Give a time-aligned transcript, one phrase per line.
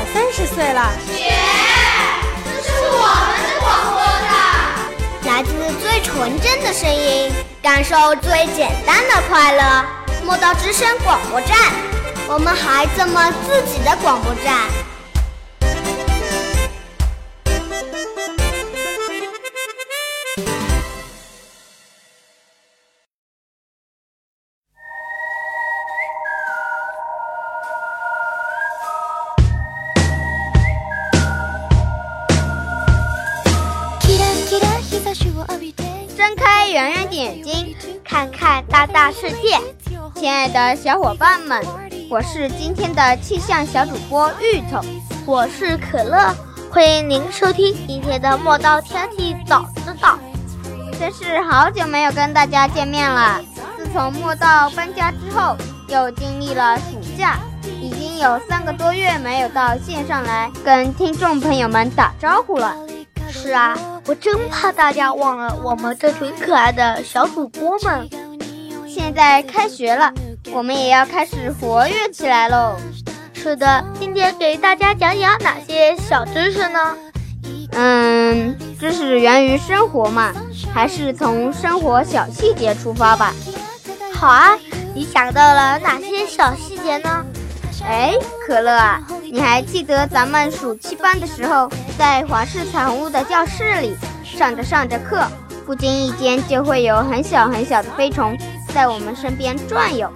[0.00, 0.92] 我三十岁了。
[1.08, 1.34] 姐，
[2.44, 4.30] 这是我们的广播站，
[5.26, 5.50] 来自
[5.82, 9.84] 最纯真的声音，感受最简单的快乐。
[10.24, 11.58] 莫道之声广播站，
[12.28, 14.70] 我们孩子们自己的广播站。
[36.28, 37.74] 睁开圆圆的眼睛，
[38.04, 39.58] 看看大大世界。
[40.14, 41.64] 亲爱的小伙伴们，
[42.10, 44.78] 我是今天的气象小主播芋头，
[45.24, 46.36] 我是可乐，
[46.70, 50.18] 欢迎您收听今天的莫道天气早知道。
[51.00, 53.40] 真是好久没有跟大家见面了。
[53.78, 55.56] 自从莫道搬家之后，
[55.88, 57.38] 又经历了暑假，
[57.80, 62.76] 已经有三个多月没有到线上来跟听众朋友们打招呼了。
[63.30, 63.74] 是啊。
[64.08, 68.08] 我真怕大家忘了我们这群可爱的小主播们。
[68.88, 70.10] 现在开学了，
[70.50, 72.74] 我们也要开始活跃起来喽。
[73.34, 76.96] 是的，今天给大家讲讲哪些小知识呢？
[77.72, 80.32] 嗯，知识源于生活嘛，
[80.72, 83.34] 还是从生活小细节出发吧。
[84.14, 84.58] 好啊，
[84.94, 87.22] 你想到了哪些小细节呢？
[87.84, 88.14] 哎，
[88.46, 95.26] 可乐啊，你还记得咱们暑期班的时候，在华氏彩虹屋的教室里上着上着课，
[95.66, 98.38] 不经意间就会有很小很小的飞虫
[98.72, 100.08] 在我们身边转悠。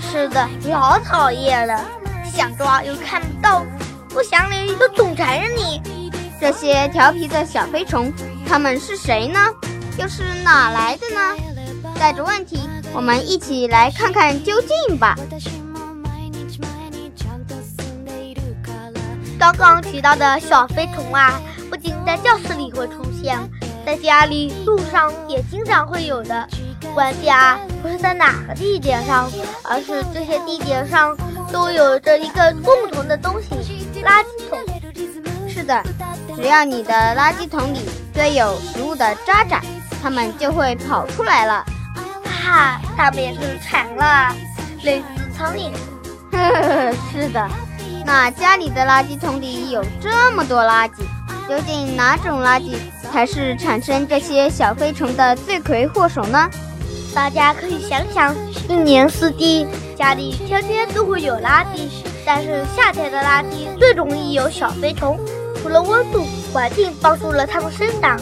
[0.00, 1.84] 是的，老讨厌了，
[2.32, 3.66] 想抓又看不到，
[4.08, 5.82] 不想理又总缠着你。
[6.40, 8.12] 这些调皮的小飞虫，
[8.46, 9.40] 他们是谁呢？
[9.98, 11.36] 又是哪来的呢？
[11.98, 12.60] 带着问题，
[12.94, 15.16] 我们一起来看看究竟吧。
[19.38, 23.38] 刚刚提到的小飞虫啊，不仅在教室里会出现，
[23.84, 26.48] 在家里、路上也经常会有的。
[26.94, 29.30] 关键啊，不是在哪个地点上，
[29.62, 31.14] 而是这些地点上
[31.52, 33.54] 都有着一个共同的东西——
[34.02, 34.58] 垃圾桶。
[35.46, 35.82] 是的，
[36.34, 37.80] 只要你的垃圾桶里
[38.14, 39.60] 堆有食物的渣渣，
[40.02, 41.64] 它们就会跑出来了。
[42.42, 44.34] 哈，它们也是馋了，
[44.82, 45.04] 类似
[45.36, 45.70] 苍蝇。
[46.32, 47.48] 呵呵呵，是的。
[48.06, 51.00] 那家里的垃圾桶里有这么多垃圾，
[51.48, 52.76] 究竟哪种垃圾
[53.12, 56.48] 才是产生这些小飞虫的罪魁祸首呢？
[57.12, 58.32] 大家可以想想，
[58.68, 59.66] 一年四季
[59.98, 61.88] 家里天天都会有垃圾，
[62.24, 65.18] 但是夏天的垃圾最容易有小飞虫。
[65.60, 68.16] 除了温度环境帮助了它们生长，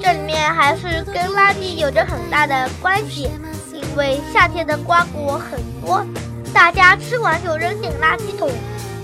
[0.00, 3.28] 这里面还是跟垃圾有着很大的关系。
[3.72, 6.06] 因为夏天的瓜果很多，
[6.52, 8.48] 大家吃完就扔进垃圾桶。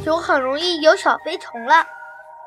[0.04, 1.86] 就很容易有小飞虫了。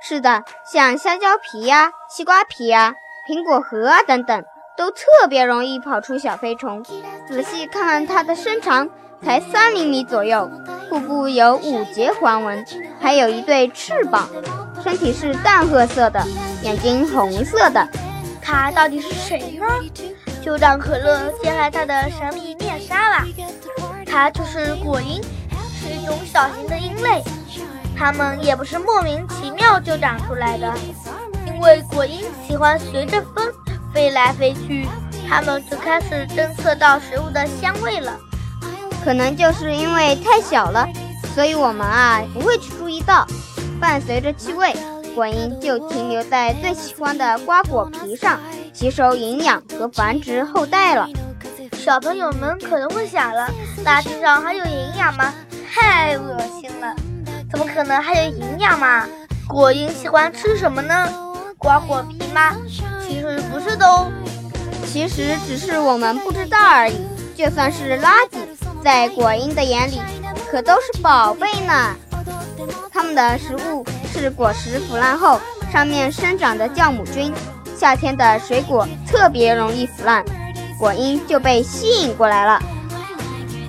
[0.02, 2.94] 是的，像香蕉皮呀、西瓜皮呀、
[3.28, 4.44] 苹果核啊等等，
[4.76, 6.84] 都特别容易跑出小飞虫。
[7.28, 8.90] 仔细看看它的身长，
[9.24, 10.52] 才三厘米左右，
[10.90, 12.66] 腹部有五节环纹，
[13.00, 14.28] 还有一对翅膀，
[14.84, 16.22] 身体是淡褐色的，
[16.64, 17.88] 眼睛红色的。
[18.42, 19.66] 它到底是谁呢？
[20.42, 23.26] 就让可乐揭开它的神秘面纱吧。
[24.06, 25.24] 它就是果蝇，
[25.84, 27.22] 是一种小型的鹰类。
[27.96, 30.74] 它们也不是莫名其妙就长出来的，
[31.46, 33.48] 因为果蝇喜欢随着风
[33.94, 34.88] 飞来飞去，
[35.30, 38.18] 它们就开始侦测到食物的香味了。
[39.06, 40.88] 可能就是因为太小了，
[41.36, 43.28] 所以我们啊不会去注意到。
[43.80, 44.74] 伴随着气味，
[45.14, 48.40] 果蝇就停留在最喜欢的瓜果皮上，
[48.74, 51.08] 吸收营养和繁殖后代了。
[51.74, 53.48] 小朋友们可能会想了，
[53.86, 55.34] 垃圾上还有营养吗？
[55.76, 56.96] 太恶心了！
[57.50, 59.08] 怎么可能还有营养嘛？
[59.48, 61.10] 果蝇喜欢吃什么呢？
[61.58, 62.56] 瓜果皮吗？
[63.02, 64.12] 其实不是的哦，
[64.86, 67.02] 其实只是我们不知道而已。
[67.36, 68.38] 就算是垃圾，
[68.84, 70.00] 在果蝇的眼里
[70.48, 71.96] 可都是宝贝呢。
[72.92, 73.84] 它们的食物
[74.14, 77.34] 是果实腐烂后上面生长的酵母菌。
[77.76, 80.24] 夏天的水果特别容易腐烂，
[80.78, 82.62] 果蝇就被吸引过来了。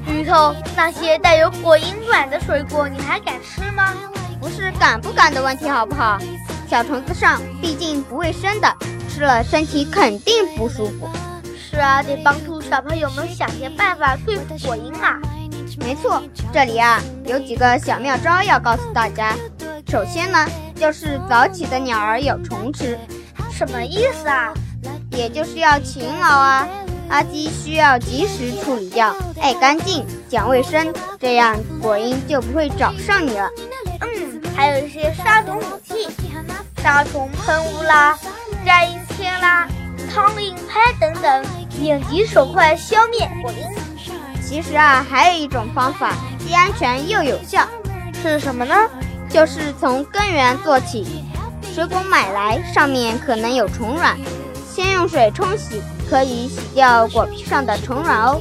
[0.06, 3.92] 芋头，那些带有果蝇卵的水果，你还敢吃吗？
[4.40, 6.18] 不是敢不敢的问题，好不好？
[6.68, 8.76] 小虫子上毕竟不卫生的，
[9.08, 11.08] 吃了身体肯定不舒服。
[11.56, 15.18] 是啊，得帮助小朋友们想些办法对付果蝇啊。
[15.78, 16.22] 没错，
[16.52, 19.34] 这里啊有几个小妙招要告诉大家。
[19.88, 20.46] 首先呢，
[20.76, 22.98] 就是早起的鸟儿有虫吃，
[23.50, 24.52] 什么意思啊？
[25.10, 26.68] 也就是要勤劳啊。
[27.10, 33.48] 垃圾需要及时处理掉，爱干净、讲卫生，这样果蝇就不会找上你了。
[34.00, 36.08] 嗯，还有一些杀虫武器，
[36.82, 38.18] 杀虫喷雾啦、
[38.64, 39.68] 粘蝇贴啦、
[40.10, 41.44] 苍蝇拍等等，
[41.80, 43.72] 眼疾手快，消灭果蝇。
[44.42, 47.66] 其实啊，还有一种方法，既安全又有效，
[48.22, 48.74] 是什么呢？
[49.28, 51.22] 就是从根源做起。
[51.74, 54.16] 水果买来上面可能有虫卵，
[54.72, 58.40] 先用水冲洗，可以洗掉果皮上的虫卵哦。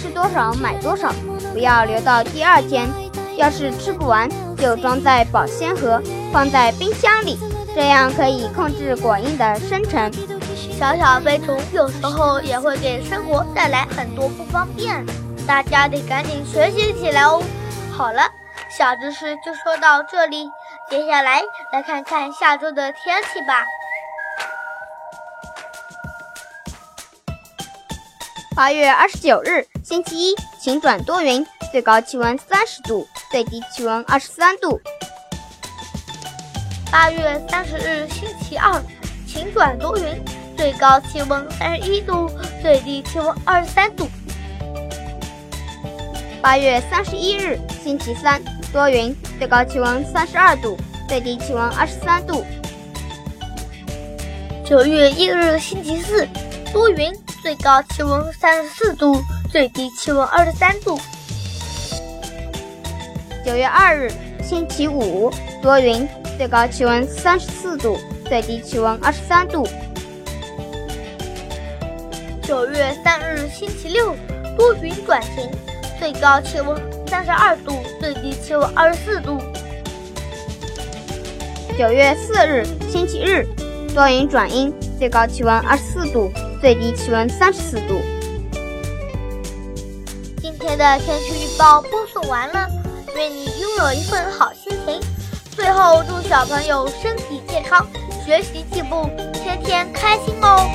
[0.00, 1.12] 吃多少买多少，
[1.52, 2.88] 不要留到第二天。
[3.36, 6.00] 要是吃不完，就装在保鲜盒，
[6.32, 7.38] 放在冰箱里，
[7.74, 10.10] 这样可以控制果蝇的生成。
[10.78, 15.04] 小小飞虫有时候也会给生活带来很多不方便，
[15.46, 17.42] 大家得赶紧学习起来哦。
[17.92, 18.22] 好了，
[18.70, 20.50] 小知识就说到这里。
[20.88, 21.42] 接下来
[21.72, 23.64] 来看看下周的天气吧。
[28.56, 34.80] 八月二十九日，星期一，晴转多云，最高气温三十度，最低气温二十三度。
[36.90, 38.82] 八月三十日，星期二，
[39.26, 40.04] 晴转多云，
[40.56, 42.30] 最高气温三十一度，
[42.62, 44.08] 最低气温二十三度。
[46.40, 48.42] 八月三十一日，星期三。
[48.72, 52.42] 多云，最高气温三十二度，最低气温二十三度。
[54.64, 56.26] 九月一日，星期四，
[56.72, 57.12] 多云，
[57.46, 59.22] 最高气温三十四度，
[59.52, 60.98] 最低气温二十三度。
[63.44, 64.10] 九月二日，
[64.42, 65.30] 星期五，
[65.62, 69.64] 多云，最高气温三十四度，最低气温二十三度。
[72.42, 74.16] 九月三日，星期六，
[74.58, 75.48] 多云转晴，
[76.00, 76.76] 最高气温。
[77.06, 79.38] 三十二度，最低气温二十四度。
[81.78, 83.46] 九月四日，星期日，
[83.94, 86.28] 多云转阴，最高气温二十四度，
[86.66, 88.02] 最低气温三十四度。
[90.42, 92.68] 今天的天气预报播送完了，
[93.14, 95.00] 愿你拥有一份好心情。
[95.54, 97.86] 最后，祝小朋友身体健康，
[98.24, 100.68] 学习进步，天天开心哦！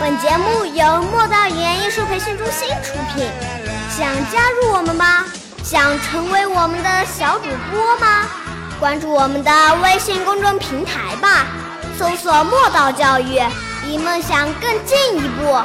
[0.00, 3.30] 本节目由莫道语言艺术培训中心出品，
[3.88, 5.24] 想加入我们吗？
[5.72, 8.28] 想成为我们的小主播吗？
[8.78, 9.50] 关注我们的
[9.82, 11.46] 微信公众平台吧，
[11.98, 13.40] 搜索“墨道教育”，
[13.88, 15.58] 离梦想更进一步。